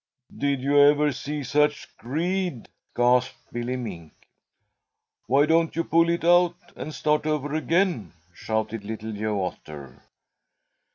"Did 0.35 0.61
you 0.63 0.79
ever 0.79 1.11
see 1.11 1.43
such 1.43 1.95
greed?" 1.97 2.69
gasped 2.95 3.37
Billy 3.51 3.75
Mink. 3.75 4.13
"Why 5.27 5.45
don't 5.45 5.75
you 5.75 5.83
pull 5.83 6.09
it 6.09 6.23
out 6.23 6.55
and 6.75 6.91
start 6.91 7.27
over 7.27 7.53
again?" 7.53 8.13
shouted 8.33 8.83
Little 8.83 9.11
Joe 9.13 9.43
Otter. 9.43 10.01